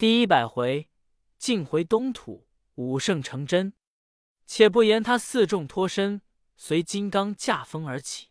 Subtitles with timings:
[0.00, 0.88] 第一百回，
[1.36, 3.74] 尽回东土，武圣成真。
[4.46, 6.22] 且不言他四众脱身，
[6.56, 8.30] 随金刚驾风而起。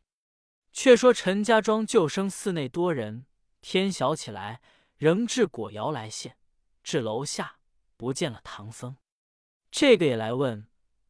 [0.74, 3.28] 却说陈家庄救生寺内多人，
[3.62, 4.62] 天晓起来，
[4.98, 6.40] 仍至果窑来献。
[6.82, 7.60] 至楼下，
[7.96, 8.98] 不见了唐僧。
[9.70, 10.68] 这个也来问，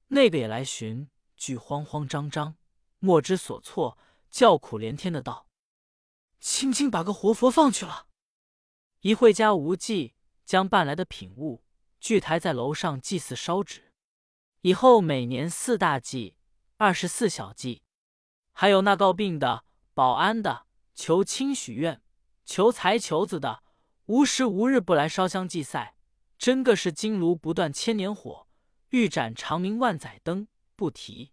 [0.07, 2.57] 那个也来寻，俱慌慌张张，
[2.99, 3.97] 莫知所措，
[4.29, 5.47] 叫苦连天的道
[6.41, 8.07] ：“轻轻把个活佛放去了。”
[8.99, 10.15] 一会家无忌
[10.49, 11.61] 将办来的品物
[11.99, 13.93] 聚抬在楼上祭祀烧纸，
[14.61, 16.35] 以后每年四大祭、
[16.77, 17.83] 二十四小祭，
[18.51, 22.01] 还有那告病的、保安的、求亲许愿、
[22.45, 23.61] 求财求子的，
[24.07, 25.95] 无时无日不来烧香祭赛，
[26.39, 28.47] 真个是金炉不断千年火。
[28.89, 31.31] 欲斩长明万载灯，不提。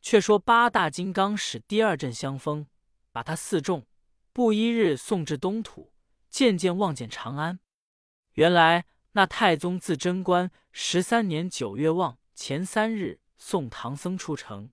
[0.00, 2.66] 却说八大金刚使第二阵香风，
[3.12, 3.86] 把他四众
[4.32, 5.92] 不一日送至东土，
[6.30, 7.60] 渐渐望见长安。
[8.38, 14.70] 原来那太宗自贞观十三年九月望前三日送唐僧出城，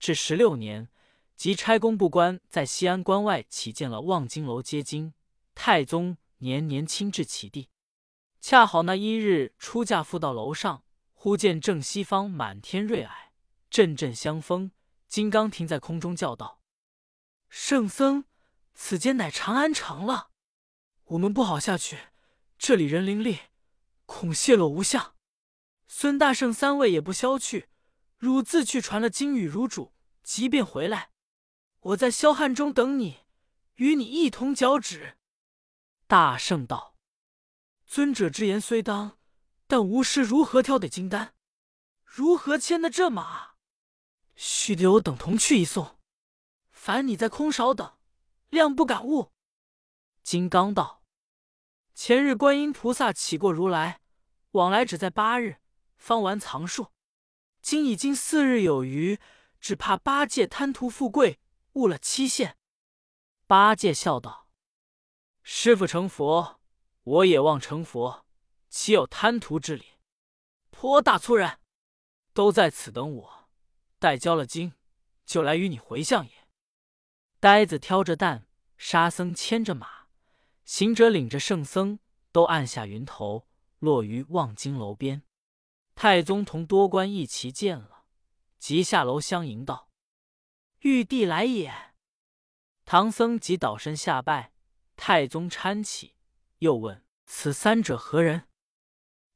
[0.00, 0.88] 至十六年，
[1.36, 5.14] 即差工部官在西安关外起建了望京楼接经。
[5.54, 7.68] 太宗年年亲至其地，
[8.40, 10.82] 恰好那一日出驾赴到楼上。
[11.12, 13.10] 忽见正西方满天瑞霭，
[13.70, 14.72] 阵阵香风。
[15.06, 16.60] 金刚停在空中，叫道
[17.48, 18.24] ：“圣僧，
[18.74, 20.30] 此间乃长安城了，
[21.04, 21.96] 我们不好下去，
[22.58, 23.40] 这里人灵力，
[24.06, 25.14] 恐泄露无相。
[25.86, 27.68] 孙大圣三位也不消去，
[28.16, 31.10] 汝自去传了经语，如主即便回来，
[31.80, 33.20] 我在霄汉中等你，
[33.76, 35.18] 与你一同脚趾。”
[36.06, 36.96] 大圣道
[37.86, 39.18] ：“尊者之言虽当。”
[39.66, 41.34] 但无师如何挑得金丹？
[42.04, 43.54] 如何牵得这马？
[44.36, 45.98] 须得我等同去一送。
[46.70, 47.96] 凡你在空少等，
[48.50, 49.32] 量不敢误。
[50.22, 51.02] 金刚道
[51.94, 54.00] ：“前日观音菩萨起过如来，
[54.50, 55.58] 往来只在八日，
[55.96, 56.92] 方完藏术。
[57.62, 59.18] 今已经四日有余，
[59.60, 61.38] 只怕八戒贪图富贵，
[61.74, 62.58] 误了期限。”
[63.46, 64.48] 八戒笑道
[65.42, 66.60] ：“师傅成佛，
[67.04, 68.26] 我也望成佛。”
[68.68, 69.84] 岂有贪图之理？
[70.70, 71.60] 颇大粗人，
[72.32, 73.48] 都在此等我，
[74.00, 74.72] 待交了经，
[75.24, 76.48] 就来与你回向也。
[77.38, 80.03] 呆子挑着担，沙僧牵着马，
[80.64, 81.98] 行者领着圣僧，
[82.32, 83.46] 都按下云头，
[83.78, 85.22] 落于望京楼边。
[85.94, 88.04] 太宗同多官一齐见了，
[88.58, 89.90] 即下楼相迎道
[90.80, 91.94] ：“玉帝来也。”
[92.84, 94.52] 唐僧即倒身下拜。
[94.96, 96.14] 太宗搀起，
[96.58, 98.48] 又问：“此三者何人？”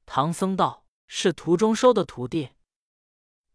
[0.07, 2.51] 唐僧道：“是途中收的徒弟。”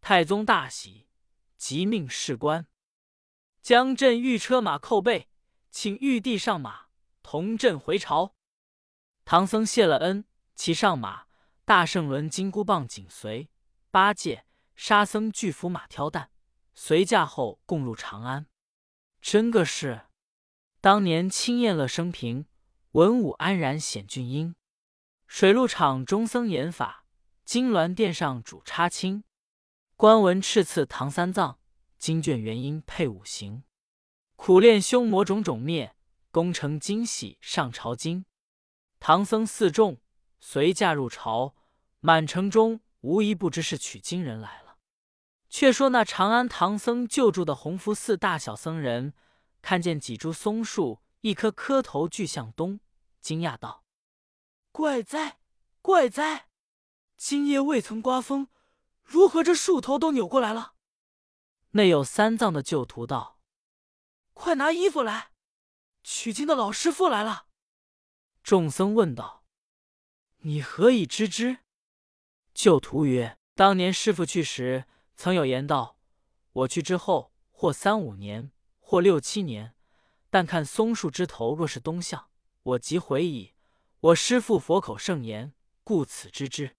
[0.00, 1.08] 太宗大喜，
[1.56, 2.66] 即命士官
[3.62, 5.30] 将镇御车马扣备，
[5.70, 6.83] 请玉帝上马
[7.24, 8.34] 同阵回朝。
[9.24, 11.24] 唐僧谢了恩，骑上马，
[11.64, 13.48] 大圣轮金箍棒紧随，
[13.90, 14.44] 八戒、
[14.76, 16.30] 沙僧俱扶马挑担，
[16.74, 18.46] 随驾后共入长安。
[19.22, 20.02] 真个是
[20.82, 22.46] 当年清燕乐生平，
[22.90, 24.54] 文武安然显俊英。
[25.26, 27.06] 水陆场中僧演法，
[27.46, 29.24] 金銮殿上主插青。
[29.96, 31.58] 官文敕赐唐三藏，
[31.96, 33.64] 经卷元音配五行。
[34.36, 35.93] 苦练凶魔种种灭，
[36.34, 38.24] 功成惊喜上朝京。
[38.98, 40.00] 唐僧四众
[40.40, 41.54] 随驾入朝，
[42.00, 44.78] 满城中无一不知是取经人来了。
[45.48, 49.14] 却说那长安唐僧救助的弘福寺大小僧人，
[49.62, 52.80] 看见几株松树，一棵磕头俱向东，
[53.20, 53.84] 惊讶道。
[54.72, 55.38] 怪哉，
[55.80, 56.48] 怪哉！
[57.16, 58.48] 今夜未曾刮风，
[59.04, 60.72] 如何这树头都扭过来了？
[61.70, 63.38] 内有三藏的旧徒道
[64.34, 65.30] ：“快拿衣服来，
[66.04, 67.46] 取经的老师傅来了。”
[68.44, 69.44] 众僧问道
[70.42, 71.58] ：“你何以知之？”
[72.54, 74.84] 旧徒曰：“当年师傅去时，
[75.16, 75.98] 曾有言道：
[76.52, 79.74] 我去之后，或三五年，或六七年，
[80.30, 82.30] 但看松树枝头若是东向，
[82.62, 83.54] 我即回矣。”
[84.04, 86.76] 我师父佛口圣言，故此知之。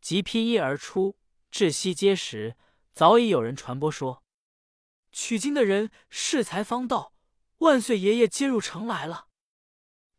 [0.00, 1.16] 即披衣而出，
[1.52, 2.56] 至西街时，
[2.92, 4.24] 早已有人传播说，
[5.12, 7.14] 取经的人适才方到，
[7.62, 9.28] 万岁爷爷接入城来了。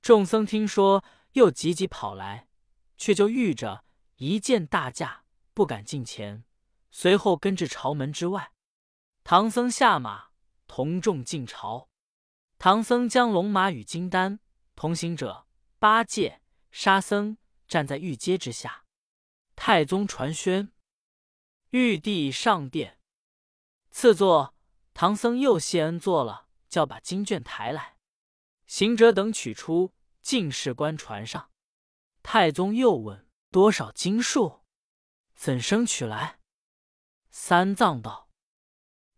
[0.02, 1.04] 众僧听说，
[1.34, 2.50] 又急急跑来，
[2.98, 3.86] 却就遇着
[4.18, 5.24] 一见大驾，
[5.54, 6.44] 不敢近前，
[6.92, 8.52] 随后跟至朝门之外。
[9.24, 10.30] 唐僧下马，
[10.68, 11.90] 同众进朝。
[12.58, 14.40] 唐僧将龙马与金丹
[14.76, 15.46] 同行者。
[15.80, 16.42] 八戒、
[16.72, 17.38] 沙僧
[17.68, 18.86] 站在玉阶之下，
[19.54, 20.72] 太宗传宣，
[21.72, 23.02] 玉帝上殿。
[23.92, 24.56] 赐座，
[24.94, 27.98] 唐僧又谢恩坐了，叫把经卷抬来。
[28.66, 29.94] 行者等取出，
[30.24, 31.52] 进士官传上。
[32.24, 34.64] 太宗又问：“多少经数？
[35.36, 36.40] 怎生取来？”
[37.30, 38.32] 三藏道：“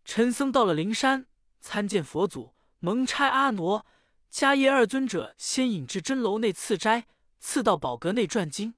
[0.04, 3.86] 陈僧到了灵山，参见佛祖，蒙差阿傩、
[4.30, 7.06] 迦叶二尊者先引至真楼内赐斋，
[7.38, 8.74] 赐到宝阁内转经。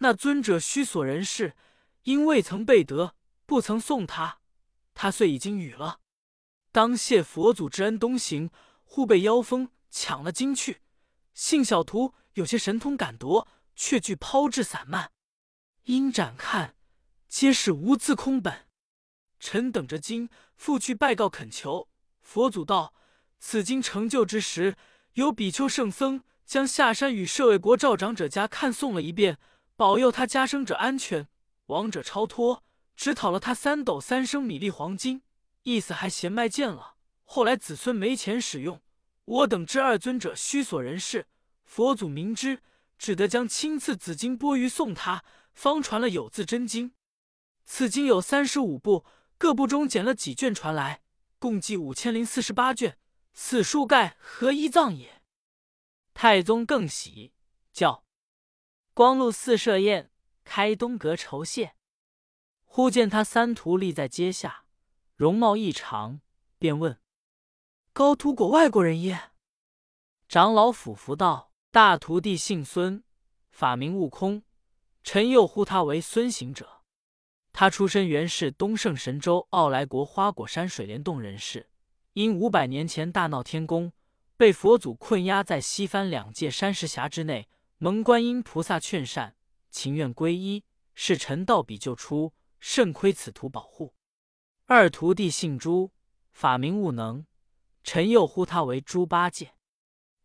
[0.00, 1.56] 那尊者须所人事，
[2.02, 3.16] 因未曾备得，
[3.46, 4.42] 不曾送他，
[4.92, 6.00] 他遂已经语了。
[6.74, 8.50] 当谢佛祖之恩东行，
[8.82, 10.82] 忽被妖风抢了经去。
[11.32, 15.10] 幸小徒有些神通敢夺。”却惧抛掷散漫，
[15.86, 16.76] 因展看，
[17.26, 18.68] 皆是无字空本。
[19.40, 21.88] 臣等着经，复去拜告恳求
[22.20, 22.94] 佛祖道：
[23.40, 24.76] 此经成就之时，
[25.14, 29.38] 有比丘圣僧将下山与舍卫国赵长者家看诵了一遍，
[29.74, 31.26] 保佑他家生者安全，
[31.66, 32.62] 亡者超脱，
[32.94, 35.22] 只讨了他三斗三升米粒黄金，
[35.64, 36.94] 意思还嫌卖贱了。
[37.24, 38.80] 后来子孙没钱使用，
[39.24, 41.26] 我等知二尊者虚所人事，
[41.64, 42.62] 佛祖明知。
[42.96, 46.94] 只得将亲赐紫金钵盂送他，方传了有字真经。
[47.64, 49.04] 此经有三十五部，
[49.36, 51.02] 各部中捡了几卷传来，
[51.40, 52.96] 共计五千零四十八卷。
[53.32, 55.22] 此数盖何一藏也？
[56.14, 57.32] 太宗更喜，
[57.72, 58.04] 叫
[58.94, 60.12] 光禄寺设宴，
[60.44, 61.74] 开东阁酬谢。
[62.64, 64.63] 忽见他三徒立在阶下，
[65.16, 66.20] 容貌异常，
[66.58, 66.98] 便问
[67.92, 69.30] ：“高徒果外国人耶？”
[70.28, 71.52] 长老俯伏道。
[71.70, 73.02] 大徒弟姓孙，
[73.50, 74.44] 法名悟空，
[75.02, 76.82] 臣又呼他为孙行者。
[77.52, 81.68] 他出身原是东胜神州傲来国花果山水帘洞人士，
[82.12, 83.92] 因五百年前大闹天宫，
[84.36, 89.34] 被佛祖困压在西番两界山石峡之内，蒙观音菩萨劝善，
[89.68, 90.62] 情愿皈依，
[90.94, 93.93] 是臣道比救出，甚亏此徒保护。
[94.66, 95.92] 二徒弟姓朱，
[96.32, 97.26] 法名悟能，
[97.82, 99.52] 臣又呼他为猪八戒。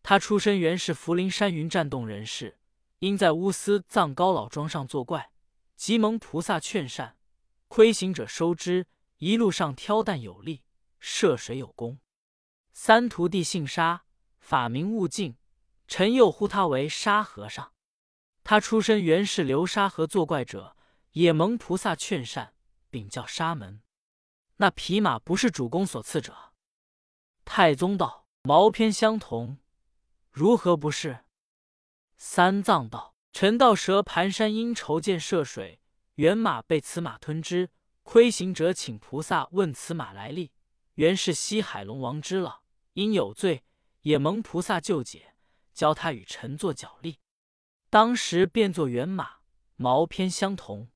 [0.01, 2.57] 他出身原是福陵山云栈洞人士，
[2.99, 5.33] 因在乌斯藏高老庄上作怪，
[5.75, 7.17] 即蒙菩萨劝善，
[7.67, 8.87] 亏行者收之，
[9.17, 10.63] 一路上挑担有力，
[11.01, 11.99] 涉水有功。
[12.71, 14.05] 三徒弟姓沙，
[14.39, 15.35] 法名悟净，
[15.85, 17.73] 臣又呼他为沙和尚。
[18.45, 20.77] 他出身原是流沙河作怪者，
[21.11, 22.53] 也蒙菩萨劝善，
[22.89, 23.81] 禀叫沙门。
[24.61, 26.51] 那匹马不是主公所赐者。
[27.45, 29.57] 太宗道：毛偏相同。
[30.31, 31.23] 如何不是？
[32.17, 35.79] 三藏道：“陈道蛇盘山因筹见涉水，
[36.15, 37.69] 原马被此马吞之。
[38.03, 40.51] 亏行者请菩萨问此马来历，
[40.95, 42.63] 原是西海龙王之了。
[42.93, 43.63] 因有罪，
[44.01, 45.35] 也蒙菩萨救解，
[45.73, 47.19] 教他与臣作脚力。
[47.89, 49.37] 当时变作原马，
[49.77, 50.89] 毛偏相同。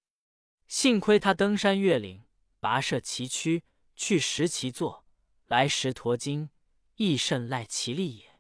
[0.68, 2.23] 幸亏他登山越岭，
[2.64, 3.64] 跋涉崎岖，
[3.94, 5.06] 去时其坐，
[5.48, 6.50] 来时驮经，
[6.96, 8.40] 亦甚赖其力也。”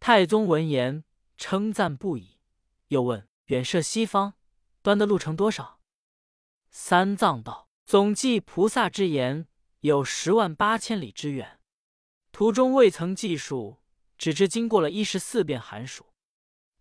[0.00, 1.04] 太宗闻言，
[1.38, 2.40] 称赞不已，
[2.88, 4.34] 又问：“远涉西方，
[4.82, 5.80] 端的路程多少？”
[6.70, 9.46] 三藏道：“总计菩萨之言，
[9.82, 11.60] 有十万八千里之远。
[12.32, 13.78] 途中未曾计数，
[14.18, 16.06] 只知经过了一十四遍寒暑。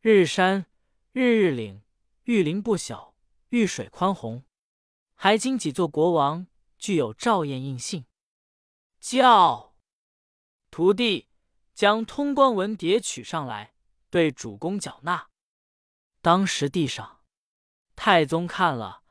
[0.02, 0.66] 日山，
[1.12, 1.84] 日日岭，
[2.24, 3.14] 玉林不小，
[3.50, 4.44] 玉水宽宏，
[5.22, 8.06] 还经几座国王，具有照验印信。
[9.02, 9.76] 叫
[10.72, 11.28] 徒弟。”
[11.80, 13.74] 将通关文牒取上来，
[14.10, 15.30] 对主公缴纳。
[16.22, 17.22] 当时地上，
[17.96, 19.04] 太宗看了，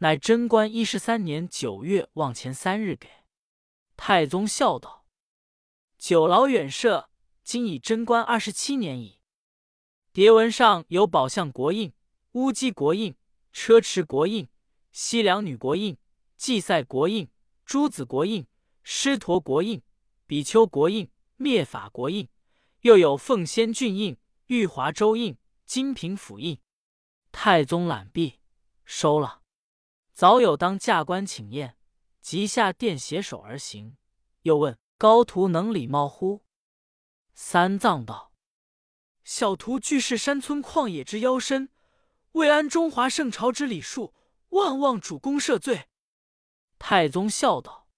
[0.00, 3.08] 乃贞观一十三年九月望前三日给。
[3.96, 5.06] 太宗笑道
[5.96, 7.08] ：“久劳远涉，
[7.42, 9.22] 今已贞观二十七年矣。
[10.12, 11.94] 牒文上有宝相国印、
[12.32, 13.16] 乌鸡国印、
[13.50, 14.46] 车迟国印、
[14.92, 15.96] 西凉女国印、
[16.36, 17.28] 祭赛国印、
[17.64, 18.46] 诸子国印、
[18.82, 19.82] 狮驼国印、
[20.26, 21.10] 比丘国印。”
[21.42, 22.28] 灭法国印，
[22.82, 24.18] 又有奉仙郡印、
[24.48, 26.60] 玉华州印、金平府印。
[27.32, 28.40] 太宗览毕，
[28.84, 29.40] 收了。
[30.12, 31.78] 早有当驾官请宴，
[32.20, 33.96] 即下殿携手而行。
[34.42, 36.42] 又问高徒能礼貌乎？
[37.32, 38.34] 三藏道
[39.24, 41.70] ：“小徒俱是山村旷野之妖身，
[42.32, 44.12] 未安中华圣朝之礼数，
[44.50, 45.88] 万望主公赦罪。”
[46.78, 47.88] 太宗笑道：“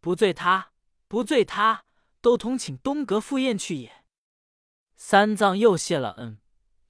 [0.00, 0.72] 不罪他，
[1.08, 1.84] 不罪他。”
[2.22, 4.04] 都同请东阁赴宴去也。
[4.94, 6.38] 三藏又谢了恩，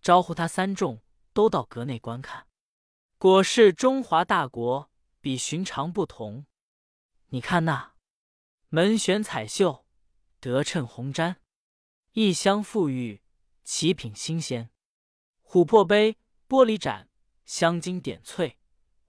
[0.02, 2.48] 招呼他三众都到阁内观看。
[3.16, 6.46] 果是中华大国，比寻常不同。
[7.26, 7.94] 你看那
[8.70, 9.86] 门悬彩绣，
[10.40, 11.36] 得衬红毡，
[12.10, 13.22] 异香馥郁，
[13.62, 14.72] 奇品新鲜。
[15.44, 16.18] 琥珀杯、
[16.48, 17.08] 玻璃盏、
[17.44, 18.58] 香金点翠，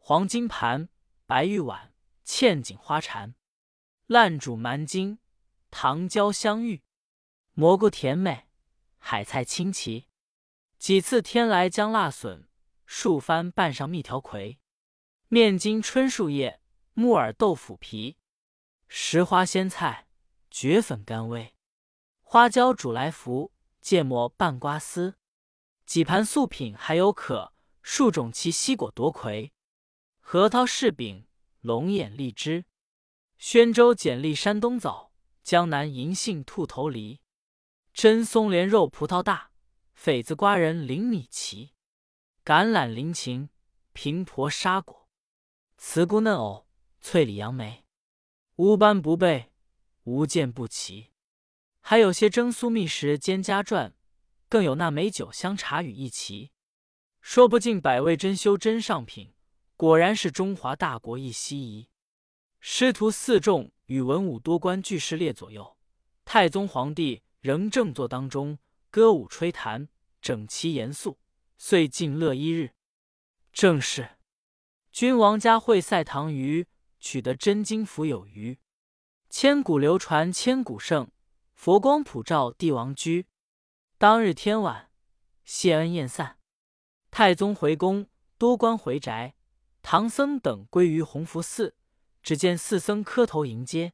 [0.03, 0.89] 黄金盘、
[1.27, 1.93] 白玉碗，
[2.25, 3.36] 嵌锦花缠，
[4.08, 5.20] 烂煮蛮筋。
[5.70, 6.81] 糖椒香芋，
[7.53, 8.48] 蘑菇甜美，
[8.98, 10.08] 海菜清奇，
[10.79, 12.48] 几次天来将辣笋，
[12.88, 14.60] 数番拌上蜜条葵。
[15.27, 16.60] 面筋春树叶，
[16.93, 18.17] 木耳豆腐皮，
[18.88, 20.08] 石花鲜菜，
[20.50, 21.51] 蕨粉干煨，
[22.22, 25.20] 花椒煮来服，芥末拌瓜丝。
[25.86, 27.53] 几盘素品还有可，
[27.84, 29.53] 数种其西果夺魁，
[30.34, 31.26] 核桃柿饼，
[31.60, 32.64] 龙眼荔枝，
[33.38, 35.12] 宣州简历山东枣，
[35.44, 37.20] 江南银杏兔头梨，
[37.92, 39.52] 真松莲肉葡萄大，
[39.94, 41.74] 匪子瓜仁菱米奇，
[42.46, 43.50] 橄榄菱芹，
[43.92, 45.10] 平婆沙果。
[45.78, 46.66] 茨菇嫩藕，
[47.02, 47.84] 脆李杨梅，
[48.56, 49.52] 无斑不备，
[50.04, 51.12] 无见不齐。
[51.82, 53.94] 还有些蒸酥蜜食兼家传，
[54.48, 56.54] 更有那美酒香茶与一齐，
[57.20, 59.34] 说不尽百味珍馐真上品。
[59.82, 61.90] 果然是中华大国一稀遗。
[62.60, 65.76] 师徒四众与文武多官俱是列左右，
[66.24, 68.60] 太宗皇帝仍正坐当中，
[68.92, 69.90] 歌舞吹弹，
[70.22, 71.18] 整齐严肃，
[71.58, 72.76] 遂尽乐一日。
[73.52, 74.20] 正是。
[74.92, 76.68] 君王家会赛唐虞，
[77.00, 78.60] 取得真经福有余。
[79.32, 81.10] 千古流传千古盛，
[81.56, 83.26] 佛光普照帝王居。
[83.98, 84.92] 当日天晚，
[85.44, 86.38] 谢恩宴散，
[87.10, 88.06] 太宗回宫，
[88.38, 89.34] 多官回宅，
[89.82, 91.76] 唐僧等归于弘福寺。
[92.24, 93.94] 只见四僧磕头迎接。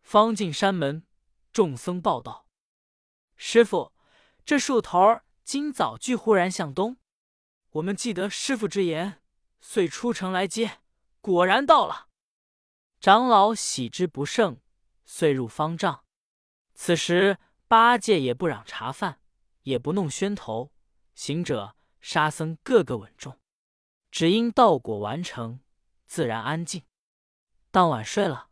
[0.00, 1.04] 方进山门，
[1.52, 2.46] 众僧报道
[3.36, 3.92] ：“师傅，
[4.44, 6.98] 这树头今早俱忽然向东。
[7.70, 9.20] 我们记得师傅之言。”
[9.60, 10.78] 遂出城来接，
[11.20, 12.06] 果然到了。
[13.00, 14.60] 长老喜之不胜，
[15.04, 16.04] 遂入方丈。
[16.74, 19.20] 此时八戒也不嚷茶饭，
[19.62, 20.72] 也不弄宣头，
[21.16, 23.40] 行者、沙僧个个稳重，
[24.10, 25.60] 只因道果完成，
[26.06, 26.82] 自然安静。
[27.70, 28.50] 当晚睡了。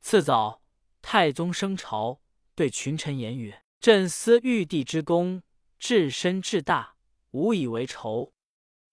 [0.00, 0.62] 次早，
[1.00, 2.20] 太宗升朝，
[2.54, 5.42] 对群臣言曰：“朕思玉帝之功，
[5.78, 6.96] 至深至大，
[7.30, 8.32] 无以为仇。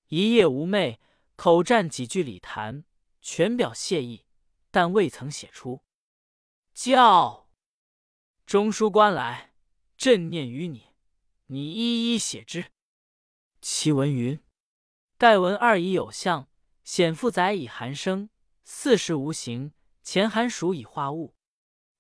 [0.08, 0.98] 一夜无寐。”
[1.40, 2.84] 口占几句礼谈，
[3.22, 4.26] 全表谢意，
[4.72, 5.86] 但未曾写出。
[6.74, 7.50] 叫
[8.46, 9.54] 中书官来，
[9.96, 10.88] 朕念于你，
[11.46, 12.74] 你一一写之。
[13.62, 14.44] 其文云：
[15.20, 16.48] 盖文二以有象，
[16.86, 18.30] 显复载以寒生，
[18.64, 21.36] 四时无形，前寒暑以化物。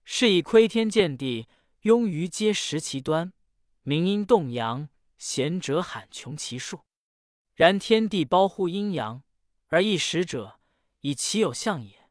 [0.05, 1.49] 是以窥天见地，
[1.81, 3.33] 庸愚皆识其端；
[3.81, 6.79] 明阴动阳，贤者罕穷其数。
[7.55, 9.21] 然天地包乎阴阳。
[9.67, 10.61] 而一时者，
[11.01, 12.09] 以其有象也；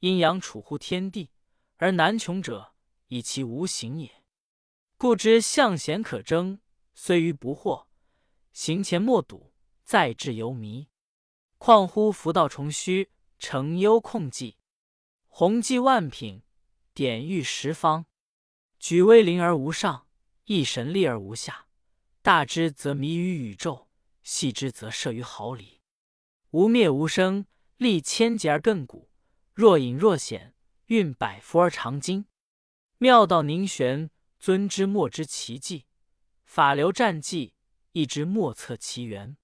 [0.00, 1.30] 阴阳处乎天地，
[1.78, 2.74] 而难穷者，
[3.06, 4.22] 以其无形也。
[4.98, 6.60] 故知象贤可争，
[6.92, 7.86] 虽愚不惑；
[8.52, 9.49] 行前莫睹，
[9.90, 10.86] 再至犹迷。
[11.58, 14.54] 况乎福道重虚，成幽控寂，
[15.26, 16.44] 宏济万品，
[16.94, 18.06] 典喻十方。
[18.78, 20.06] 举威灵而无上，
[20.44, 21.66] 一神力而无下。
[22.22, 23.88] 大之则迷于宇宙，
[24.22, 25.80] 细之则摄于毫厘。
[26.50, 29.08] 无灭无生，立千劫而亘古；
[29.52, 30.54] 若隐若显，
[30.86, 32.26] 运百福而长今。
[32.98, 35.86] 妙道凝玄，尊之莫知其迹；
[36.44, 37.54] 法流战迹，
[37.90, 39.36] 亦之莫测其源。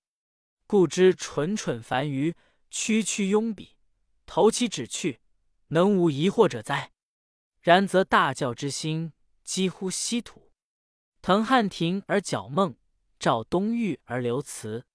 [0.66, 2.35] 故知蠢蠢凡愚，
[2.70, 3.70] 区区庸鄙，
[4.26, 5.20] 投其指去，
[5.68, 6.90] 能无疑惑者哉？
[7.61, 9.12] 然则大教之心，
[9.44, 10.50] 几乎稀土。
[11.23, 12.76] 腾汉庭而矫梦，
[13.20, 14.87] 照东域而流辞。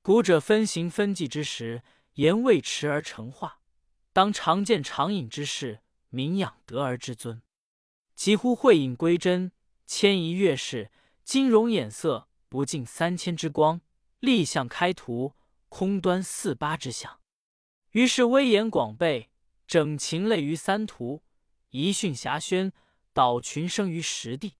[0.00, 1.82] 古者分行分际之时，
[2.14, 3.60] 言未迟而成化，
[4.14, 7.42] 当常见常隐之事，民养德而至尊。
[8.14, 9.52] 几乎会隐归真，
[9.86, 10.90] 迁移月事，
[11.22, 13.82] 金融眼色不尽三千之光，
[14.22, 15.34] 立向开图，
[15.68, 17.18] 空端四八之象。
[17.90, 19.32] 于是威严广备，
[19.66, 21.24] 整禽类于三途，
[21.70, 22.72] 遗训遐轩，
[23.12, 24.54] 导群生于十地。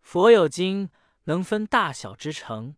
[0.00, 0.90] 佛有经，
[1.26, 2.74] 能分大小之成，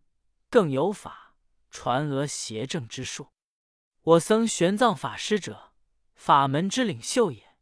[0.47, 1.33] 更有法。
[1.71, 3.29] 传讹邪正之术，
[4.01, 5.71] 我僧玄奘法师者，
[6.13, 7.55] 法门之领袖也。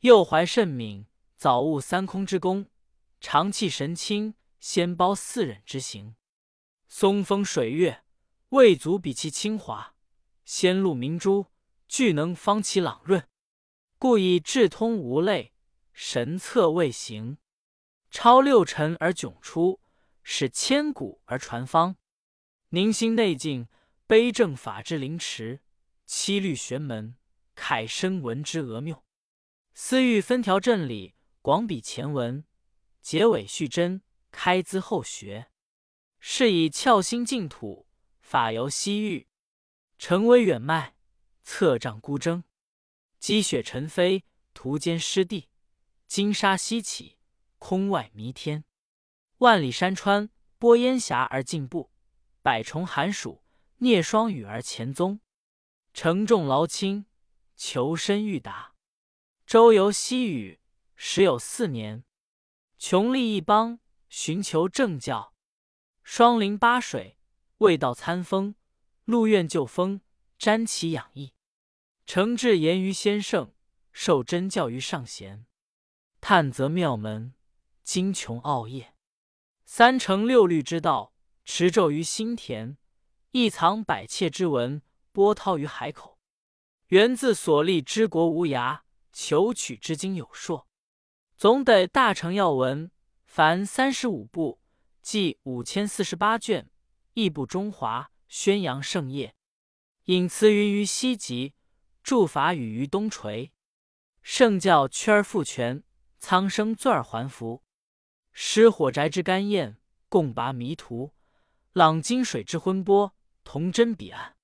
[0.00, 1.06] 幼怀甚敏，
[1.36, 2.66] 早悟三空之功，
[3.18, 6.14] 常气神清，先包四忍之行。
[6.92, 8.02] 松风水月，
[8.48, 9.94] 未足比其清华；
[10.44, 11.46] 仙露明珠，
[11.86, 13.28] 俱能方其朗润。
[13.96, 15.52] 故以智通无类，
[15.92, 17.38] 神策未行，
[18.10, 19.80] 超六尘而迥出，
[20.24, 21.94] 使千古而传芳。
[22.70, 23.68] 凝心内静，
[24.08, 25.60] 悲正法之灵池；
[26.06, 27.14] 七律玄门，
[27.54, 29.04] 慨深文之峨谬。
[29.74, 32.42] 思欲分条正理，广比前文；
[33.00, 35.49] 结尾续真，开资后学。
[36.20, 37.86] 是以窍心净土，
[38.20, 39.26] 法由西域；
[39.98, 40.94] 成威远迈，
[41.42, 42.44] 策杖孤征。
[43.18, 45.48] 积雪尘飞，途间湿地；
[46.06, 47.16] 金沙西起，
[47.58, 48.64] 空外弥天。
[49.38, 51.90] 万里山川，拨烟霞而进步。
[52.42, 53.42] 百重寒暑，
[53.78, 55.20] 聂霜雨而前宗。
[55.94, 57.06] 承重劳轻，
[57.56, 58.74] 求深欲达。
[59.46, 60.60] 周游西域，
[60.96, 62.04] 时有四年。
[62.78, 65.34] 穷立一邦，寻求正教。
[66.02, 67.18] 双林八水，
[67.58, 68.54] 未到参风。
[69.04, 70.00] 陆苑旧风，
[70.38, 71.32] 瞻其养意。
[72.06, 73.52] 诚挚言于先圣，
[73.92, 75.46] 受真教于上贤。
[76.20, 77.34] 探则妙门，
[77.82, 78.94] 精穷奥业。
[79.64, 81.12] 三乘六律之道，
[81.44, 82.76] 持咒于心田；
[83.32, 86.18] 一藏百切之文，波涛于海口。
[86.88, 88.80] 源自所立之国无涯，
[89.12, 90.68] 求取之经有硕。
[91.36, 92.90] 总得大成要闻，
[93.24, 94.59] 凡三十五部，
[95.02, 96.70] 计五千四十八卷，
[97.14, 99.34] 义布中华，宣扬圣业。
[100.04, 101.54] 引词云于西极，
[102.02, 103.52] 著法语于东垂。
[104.22, 105.82] 圣教屈而复全，
[106.18, 107.62] 苍生罪而还福。
[108.32, 109.78] 失火宅之干焰，
[110.08, 111.14] 共拔迷途；
[111.72, 113.14] 朗金水之昏波，
[113.44, 114.36] 同真彼岸。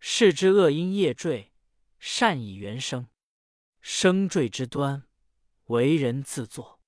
[0.00, 1.52] 世之恶因业坠，
[1.98, 3.08] 善以原生。
[3.80, 5.04] 生坠之端。
[5.68, 6.78] 为人自作，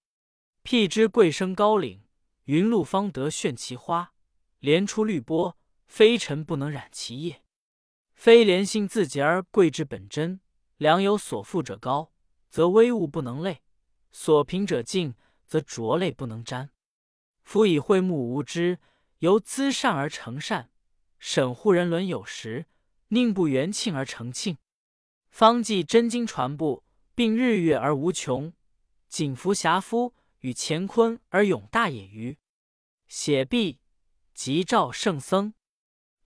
[0.63, 2.06] 辟之贵生高岭，
[2.47, 4.13] 云露方得炫其花；
[4.61, 7.43] 莲出绿波，非尘不能染其叶。
[8.15, 10.41] 非莲性自洁而贵之本真，
[10.77, 12.13] 良有所负者高，
[12.49, 13.63] 则微物不能类；
[14.13, 16.71] 所平者静，则浊类不能沾。
[17.43, 18.79] 夫以慧目无知，
[19.19, 20.71] 由资善而成善；
[21.19, 22.67] 审护人伦有时，
[23.09, 24.57] 宁不元庆而成庆？
[25.29, 26.85] 方济真经传布，
[27.17, 28.53] 并日月而无穷。
[29.09, 30.15] 景福侠夫
[30.47, 32.39] 与乾坤而永大也余。
[33.09, 33.81] 写毕，
[34.33, 35.55] 即召圣僧。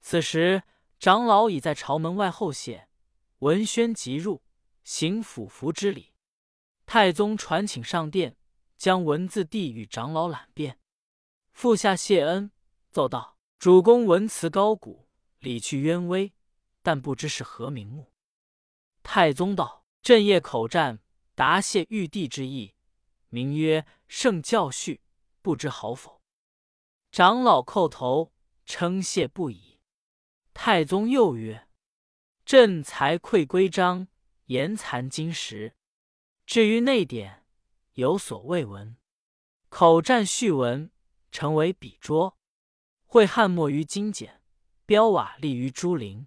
[0.02, 0.62] 此时
[0.98, 2.90] 长老已在朝门外候谢。
[3.38, 4.42] 文宣即入，
[4.84, 6.12] 行俯伏之礼。
[6.84, 8.36] 太宗传请上殿，
[8.76, 10.78] 将文字递与长老览遍。
[11.54, 12.52] 复下谢恩，
[12.90, 15.08] 奏道：“主公文辞高古，
[15.38, 16.34] 理去渊微，
[16.82, 18.12] 但不知是何名目。”
[19.02, 21.00] 太宗道：“朕夜口战。”
[21.34, 22.74] 答谢玉帝之意，
[23.30, 25.02] 名曰圣教序，
[25.40, 26.20] 不知好否？
[27.12, 28.32] 长老叩头
[28.66, 29.78] 称谢不已。
[30.52, 31.68] 太宗又曰
[32.44, 34.08] ：“朕才愧规章，
[34.46, 35.76] 言残金石。
[36.44, 37.46] 至于内典，
[37.92, 38.96] 有所未闻。
[39.68, 40.90] 口占序文，
[41.30, 42.36] 成为笔拙；
[43.06, 44.42] 会汉墨于精简，
[44.84, 46.26] 标瓦立于朱陵。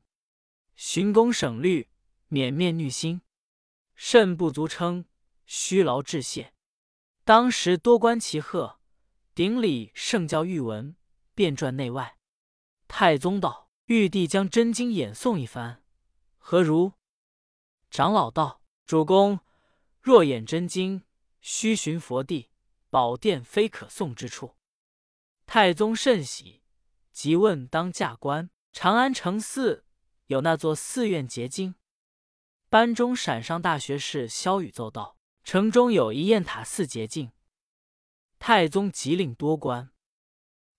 [0.78, 1.89] 寻功省虑，
[2.30, 3.22] 免面虐心。”
[3.93, 5.04] 甚不足称，
[5.46, 6.53] 虚劳致谢。
[7.26, 8.82] 当时多观其贺，
[9.34, 10.98] 顶礼圣教玉文，
[11.34, 12.18] 遍传内外。
[12.90, 15.86] 太宗道：“玉帝将真经演诵一番，
[16.38, 16.92] 何如？”
[17.90, 19.40] 长老道：“主公
[20.02, 21.04] 若演真经，
[21.40, 22.50] 须寻佛地
[22.90, 24.58] 宝殿，非可诵之处。”
[25.48, 26.62] 太宗甚喜，
[27.14, 28.50] 即问当驾官。
[28.74, 29.86] 长安城寺
[30.26, 31.76] 有那座寺院结经。
[32.70, 37.32] 班中陕上大学士萧雨奏道：“城中有一雁塔寺洁净。”
[38.40, 39.92] 太宗即令多官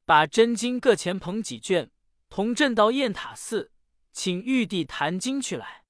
[0.05, 1.91] 把真经各前捧几卷，
[2.29, 3.73] 同朕到雁塔寺，
[4.13, 5.85] 请玉帝谈经去来。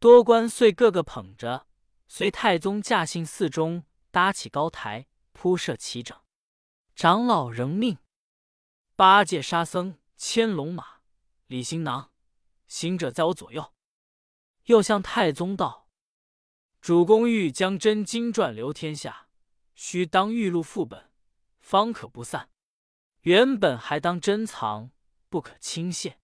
[0.00, 1.68] 多官遂个个捧着，
[2.08, 6.18] 随太宗驾幸寺中，搭起高台，铺设齐整。
[6.96, 7.98] 长老仍命
[8.96, 11.02] 八戒、沙僧牵龙马，
[11.46, 12.10] 李行囊
[12.66, 13.72] 行者在我左右。
[14.64, 15.79] 又向太宗道
[16.80, 19.28] ：“主公欲将真经传流天下，
[19.74, 21.10] 须当玉录副本，
[21.58, 22.50] 方可不散。
[23.22, 24.90] 原本还当珍藏，
[25.28, 26.18] 不可轻泄。”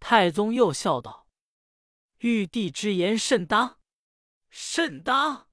[0.00, 1.28] 太宗又笑道
[2.18, 3.78] ：“玉帝之言甚当，
[4.48, 5.48] 甚当。”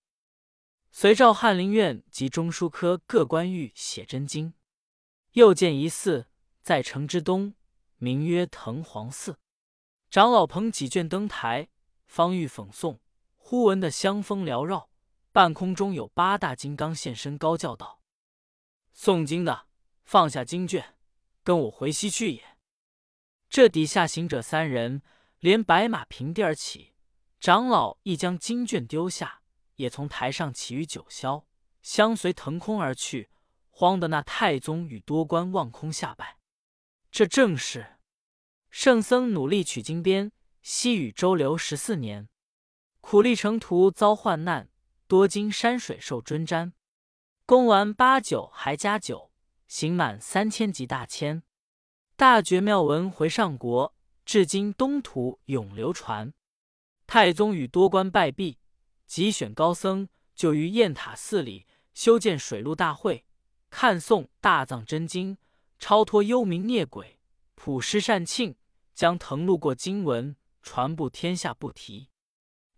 [0.92, 4.56] 随召翰林院及中书科各官御写真经。
[5.34, 6.28] 又建一寺
[6.64, 7.54] 在城之东，
[7.98, 9.38] 名曰藤黄寺。
[10.10, 11.70] 长老捧几卷登台。
[12.08, 13.00] 方欲讽诵，
[13.50, 14.90] 忽闻得香风缭绕，
[15.32, 18.02] 半空中有八大金刚现身，高叫道
[18.94, 19.68] ：“诵经的，
[20.04, 20.98] 放下经卷，
[21.46, 22.58] 跟我回西去也。”
[23.50, 25.02] 这底下行者三人
[25.40, 26.94] 连白马平地而起，
[27.40, 29.44] 长老亦将经卷丢下，
[29.76, 31.46] 也从台上起于九霄，
[31.82, 33.30] 相随腾空而去，
[33.70, 36.38] 慌得那太宗与多官望空下拜。
[37.10, 37.96] 这正是
[38.70, 40.34] 圣僧努力取经边。
[40.62, 42.28] 西与周流十四年，
[43.10, 44.68] 苦力成途遭患难，
[45.08, 46.74] 多经山水受尊瞻。
[47.46, 49.32] 攻完八九还加九，
[49.66, 51.42] 行满三千级大千。
[52.18, 56.34] 大觉妙文回上国，至今东土永流传。
[57.06, 58.60] 太宗与多官拜毕，
[59.06, 63.26] 即选高僧，就于雁塔寺里修建水陆大会，
[63.70, 65.38] 看诵大藏真经，
[65.80, 67.18] 超脱幽冥孽鬼，
[67.56, 68.58] 普施善庆，
[68.94, 72.10] 将腾路过经文传布天下不提。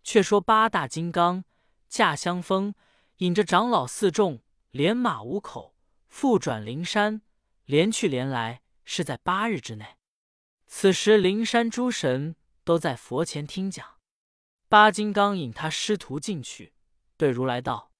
[0.02, 1.44] 却说八大金刚
[1.88, 2.74] 驾香风，
[3.18, 5.76] 引着长老四众，连马五口，
[6.08, 7.22] 复转灵山，
[7.64, 9.96] 连去连来，是在八日之内。
[10.66, 13.98] 此时灵山诸神都在佛前听讲。
[14.68, 16.74] 八金刚引他师徒进去，
[17.16, 17.90] 对如来道：“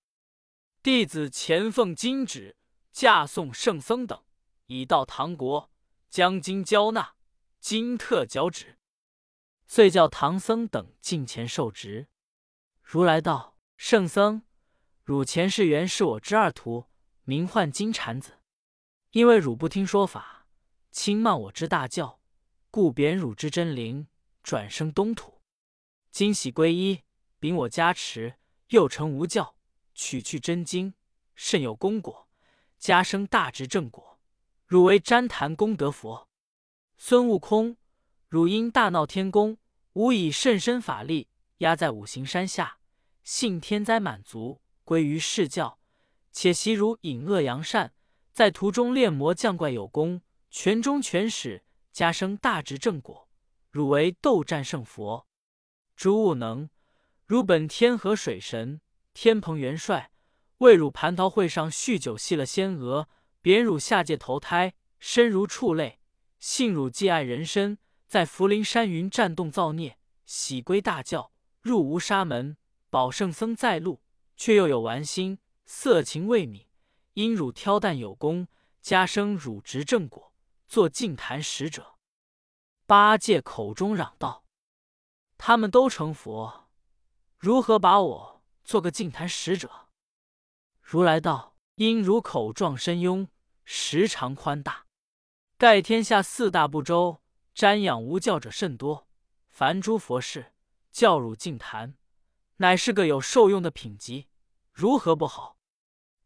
[0.82, 2.56] 弟子前奉金旨，
[2.92, 4.22] 驾送圣僧等，
[4.66, 5.70] 已到唐国，
[6.08, 7.14] 将金交纳，
[7.58, 8.78] 金特交旨。”
[9.72, 12.08] 遂叫唐僧等近前受职。
[12.82, 14.42] 如来道：“圣僧，
[15.04, 16.86] 汝前世原是我之二徒，
[17.22, 18.40] 名唤金蝉子。
[19.12, 20.48] 因为汝不听说法，
[20.90, 22.20] 轻慢我之大教，
[22.72, 24.08] 故贬汝之真灵，
[24.42, 25.40] 转生东土。”
[26.10, 27.04] 今喜皈依，
[27.38, 28.34] 禀我加持，
[28.70, 29.54] 又成无教，
[29.94, 30.94] 取去真经，
[31.36, 32.28] 甚有功果，
[32.76, 34.18] 加生大直正果。
[34.66, 36.28] 汝为旃檀功德佛。
[36.96, 37.76] 孙悟空，
[38.30, 39.58] 汝因大闹天宫，
[39.94, 41.26] 吾以甚深法力
[41.58, 42.78] 压在五行山下，
[43.24, 45.80] 幸天灾满足，归于释教。
[46.30, 47.92] 且习汝隐恶扬善，
[48.32, 53.28] 在途中炼魔降怪有功，全中全始，加生大直正果。
[53.72, 55.26] 汝为斗战胜佛。
[55.96, 56.70] 诸物能，
[57.26, 58.80] 汝本天河水神，
[59.12, 60.12] 天蓬元帅，
[60.58, 63.08] 为汝蟠桃会上酗酒戏了仙娥，
[63.42, 65.98] 贬汝下界投胎，身如畜类，
[66.38, 67.76] 幸汝既爱人身，
[68.10, 69.96] 在福陵山云战动造孽，
[70.26, 72.56] 喜归大教，入无沙门，
[72.90, 74.02] 保圣僧在路，
[74.36, 76.66] 却又有玩心，色情未泯，
[77.12, 78.48] 因汝挑担有功，
[78.82, 80.34] 加生汝执正果，
[80.66, 81.94] 做净坛使者。
[82.84, 84.44] 八戒口中嚷道。
[85.38, 86.68] 他们都成佛，
[87.38, 89.70] 如何把我做个净坛使者？
[90.82, 93.28] 如来道：因汝口壮身雍，
[93.64, 94.86] 时常宽大，
[95.56, 97.20] 盖天下四大部洲
[97.60, 99.06] 瞻仰无教者甚多。
[99.50, 100.54] 凡诸佛事，
[100.90, 101.94] 教汝净坛，
[102.56, 104.28] 乃是个有受用的品级，
[104.72, 105.58] 如何不好？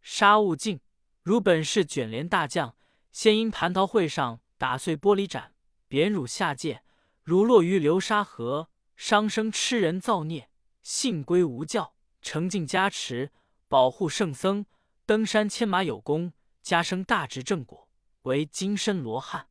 [0.00, 0.78] 沙悟净，
[1.24, 2.76] 汝本是卷帘大将，
[3.10, 5.56] 先因蟠桃会上打碎玻璃盏，
[5.88, 6.84] 贬汝下界，
[7.24, 8.70] 汝落于流沙河。
[8.94, 10.48] 伤生吃人造孽，
[10.82, 13.32] 幸归无教，成净加持，
[13.66, 14.66] 保护圣僧，
[15.04, 17.88] 登山牵马有功，加生大直正果，
[18.22, 19.48] 为金身罗汉。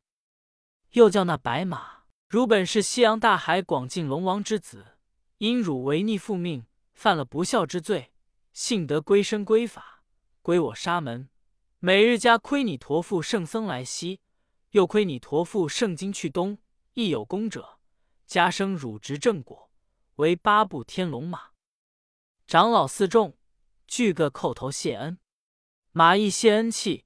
[0.94, 4.96] 又叫那白马，汝本是西洋大海广进龙王之子，
[5.38, 8.12] 因汝违逆父命，犯了不孝之罪，
[8.52, 10.04] 幸得归身归法，
[10.40, 11.28] 归我沙门。
[11.80, 14.20] 每日加亏你驮负圣僧来西，
[14.70, 16.58] 又亏你驮负圣经去东，
[16.92, 17.80] 亦有功者。
[18.24, 19.72] 加生汝执正果，
[20.16, 21.50] 为八部天龙马。
[22.46, 23.36] 长老四众
[23.88, 25.18] 俱各叩头谢恩。
[25.90, 27.04] 马亦谢恩气，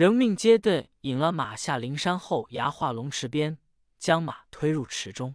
[0.00, 3.58] 人命接队引了马下灵山后崖化龙池边，
[3.98, 5.34] 将马推入池中。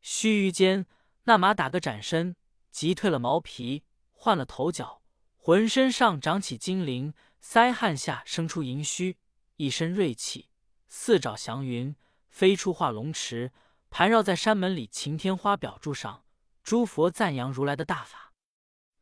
[0.00, 0.86] 须臾间，
[1.24, 2.34] 那马打个展身，
[2.70, 5.02] 急退了毛皮，换了头角，
[5.36, 7.12] 浑身上长起金鳞，
[7.44, 9.18] 腮汗下生出银须，
[9.56, 10.48] 一身锐气，
[10.88, 11.94] 四爪祥云，
[12.30, 13.52] 飞出化龙池。
[13.90, 16.24] 盘绕在山门里擎天花表柱上，
[16.62, 18.32] 诸佛赞扬如来的大法。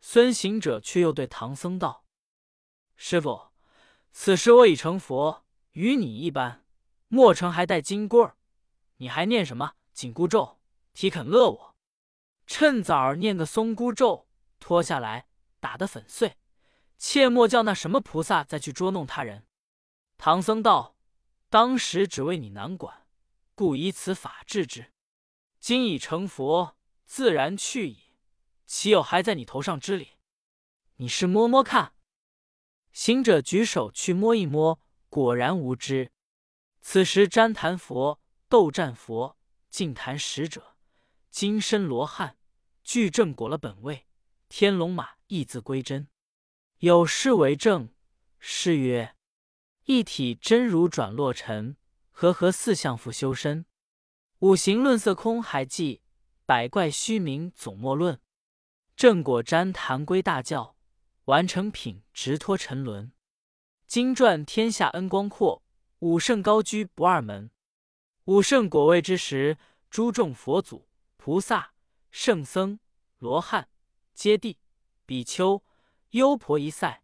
[0.01, 2.05] 孙行者却又对唐僧道
[2.97, 3.50] ：“师傅，
[4.13, 6.65] 此时我已成佛，与你一般，
[7.09, 8.37] 莫成还带金箍儿。
[8.97, 10.61] 你还念什么紧箍咒，
[10.93, 11.77] 提肯乐我？
[12.47, 14.27] 趁早儿念个松箍咒，
[14.59, 15.29] 脱下来
[15.61, 16.37] 打得粉碎，
[16.99, 19.47] 切莫叫那什么菩萨再去捉弄他人。”
[20.19, 20.97] 唐僧道
[21.49, 23.07] ：“当时只为你难管。”
[23.55, 24.93] 故以此法治之，
[25.59, 28.15] 今已成佛，自然去矣。
[28.67, 30.17] 岂有还在你头上之理？
[30.97, 31.93] 你是摸摸看。
[32.93, 36.13] 行者举手去摸一摸，果然无知。
[36.81, 39.37] 此时旃檀佛、斗战佛、
[39.69, 40.77] 净坛使者、
[41.31, 42.37] 金身罗汉，
[42.83, 44.07] 俱正果了本位。
[44.49, 46.09] 天龙马亦自归真，
[46.79, 47.91] 有诗为证。
[48.39, 49.15] 诗曰
[49.85, 51.77] ：“一体真如转落尘。”
[52.13, 53.65] 和合四相复修身，
[54.41, 56.03] 五行论色空还记，
[56.45, 58.21] 百怪虚名总莫论。
[58.95, 60.77] 正果瞻檀归大教，
[61.31, 63.13] 完成品直脱沉沦。
[63.87, 65.63] 经传天下恩光阔，
[66.01, 67.51] 五圣高居不二门。
[68.25, 69.57] 五圣果位之时，
[69.89, 71.73] 诸众佛祖、菩萨、
[72.11, 72.79] 圣僧、
[73.19, 73.69] 罗汉、
[74.13, 74.57] 揭谛、
[75.07, 75.65] 比丘、
[76.11, 77.03] 优婆夷塞，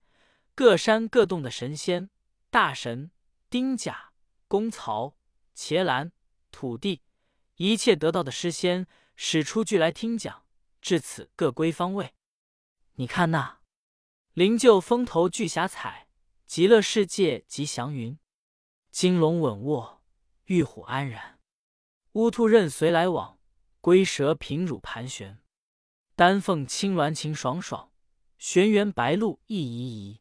[0.54, 2.10] 各山各洞的神仙、
[2.50, 3.10] 大神、
[3.48, 4.12] 丁甲。
[4.48, 5.16] 公曹、
[5.54, 6.12] 伽蓝、
[6.52, 7.02] 土地，
[7.56, 8.86] 一切得道的诗仙，
[9.16, 10.44] 使出俱来听讲。
[10.80, 12.14] 至此各归方位。
[12.92, 13.55] 你看那
[14.36, 16.08] 灵鹫风头聚霞彩，
[16.44, 18.18] 极乐世界吉祥云。
[18.90, 20.02] 金龙稳卧，
[20.44, 21.40] 玉虎安然。
[22.12, 23.38] 乌兔任随来往，
[23.80, 25.42] 龟蛇平乳盘旋。
[26.14, 27.90] 丹凤青鸾情爽爽，
[28.36, 30.20] 玄元白鹭意怡怡。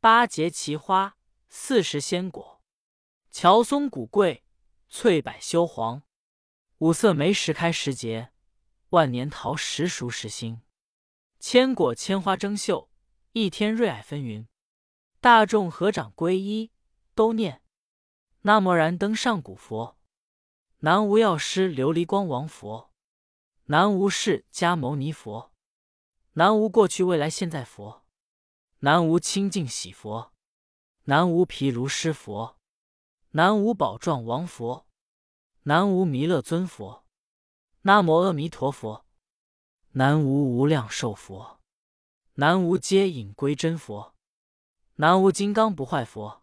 [0.00, 1.16] 八节奇花，
[1.48, 2.60] 四时鲜果，
[3.30, 4.42] 乔松古桂，
[4.88, 6.02] 翠柏修黄。
[6.78, 8.32] 五色梅时开时结，
[8.88, 10.62] 万年桃时熟时新。
[11.38, 12.90] 千果千花争秀，
[13.38, 14.46] 一天瑞霭纷纭。
[15.20, 16.70] 大众合掌皈依，
[17.14, 17.60] 都念
[18.40, 19.98] 南无燃灯上古佛，
[20.78, 22.90] 南无药师琉璃光王佛。
[23.66, 25.52] 南无释迦牟尼佛，
[26.32, 28.06] 南无过去未来现在佛，
[28.78, 30.32] 南无清净喜佛，
[31.04, 32.56] 南无毗卢师佛，
[33.32, 34.86] 南无宝幢王佛，
[35.64, 37.04] 南无弥勒尊佛，
[37.82, 39.04] 南无阿弥陀佛，
[39.90, 41.60] 南无无量寿佛，
[42.38, 44.14] 南无接引归真佛，
[44.96, 46.42] 南无金刚不坏佛，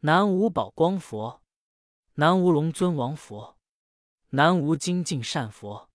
[0.00, 1.40] 南无宝光佛，
[2.14, 3.56] 南无龙尊王佛，
[4.30, 5.88] 南无精进善佛。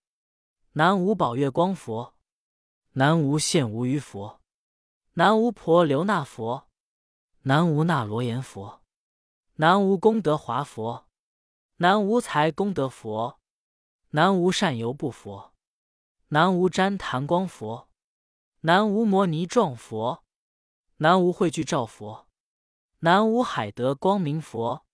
[0.72, 2.14] 南无宝月光佛，
[2.92, 4.40] 南无现无余佛，
[5.12, 6.66] 南无婆留那佛，
[7.42, 8.80] 南无那罗延佛，
[9.56, 11.06] 南无功德华佛，
[11.76, 13.38] 南无财功德佛，
[14.12, 15.52] 南无善游不佛，
[16.28, 17.89] 南无旃檀光佛，
[18.62, 20.22] 南无摩尼幢佛，
[20.98, 22.28] 南无慧聚照佛，
[22.98, 24.84] 南无海德光明佛，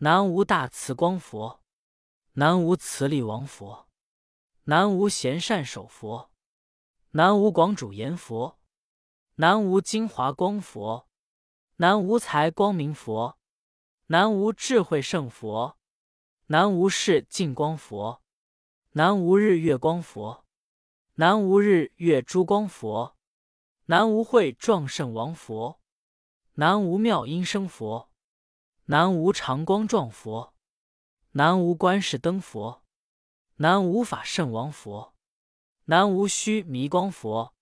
[0.00, 1.62] 南无大慈光佛，
[2.32, 3.88] 南无慈力王佛。
[4.64, 6.30] 南无贤善守佛，
[7.12, 8.58] 南无广主严佛，
[9.36, 11.08] 南无金华光佛，
[11.76, 13.38] 南无财光明佛，
[14.08, 15.78] 南无智慧圣佛，
[16.48, 18.22] 南无世净光佛，
[18.90, 20.44] 南无日月光佛，
[21.20, 23.14] 南无日月珠光佛，
[23.84, 25.78] 南无慧壮圣王佛，
[26.54, 28.10] 南无妙音声佛，
[28.86, 30.54] 南无常光壮佛，
[31.32, 32.82] 南无观世灯佛。
[33.56, 35.14] 南无法圣王佛，
[35.84, 37.52] 南无须弥光佛，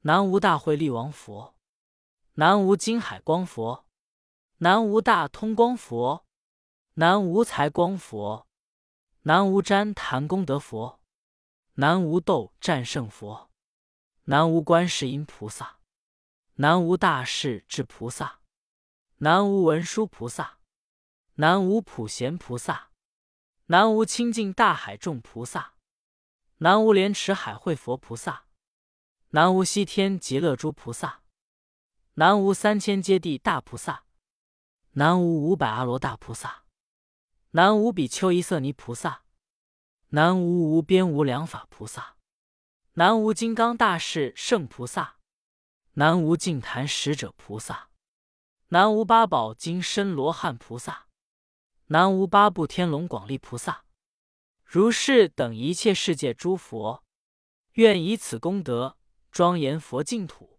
[0.00, 1.54] 南无大慧力王佛，
[2.32, 3.86] 南无金海光佛，
[4.56, 6.26] 南无大通光佛，
[6.94, 8.48] 南无财光佛，
[9.22, 10.99] 南无旃檀功德佛，
[11.80, 13.50] 南无斗战胜佛，
[14.24, 15.78] 南无观世音菩萨，
[16.56, 18.40] 南无大势至菩萨，
[19.16, 20.58] 南无文殊菩萨，
[21.36, 22.90] 南无普贤菩萨。
[23.68, 25.72] 南无清净大海众菩萨，
[26.58, 28.44] 南无莲池海会佛菩萨，
[29.30, 31.22] 南无西天极乐诸菩萨，
[32.16, 34.04] 南无三千揭谛大菩萨，
[34.90, 36.64] 南无五百阿罗大菩萨，
[37.52, 39.22] 南无比丘夷色尼菩萨，
[40.12, 42.16] 南无无边无量法菩萨，
[42.94, 45.18] 南无金刚大士圣菩萨，
[45.92, 47.90] 南无净坛使者菩萨，
[48.70, 51.06] 南无八宝金身罗汉菩萨。
[51.86, 53.84] 南无八部天龙广力菩萨，
[54.64, 57.04] 如是等一切世界诸佛，
[57.74, 58.96] 愿以此功德
[59.30, 60.58] 庄严佛净土，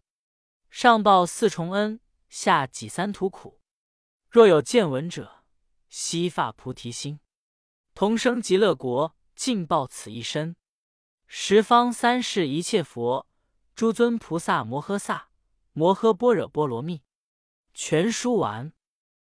[0.69, 3.59] 上报四重恩，下济三途苦。
[4.29, 5.43] 若有见闻者，
[5.89, 7.19] 悉发菩提心，
[7.93, 10.55] 同生极乐国，尽报此一身。
[11.25, 13.27] 十方三世一切佛，
[13.73, 15.29] 诸尊菩萨摩诃萨
[15.73, 17.01] 摩诃般若波罗蜜，
[17.73, 18.71] 全书完。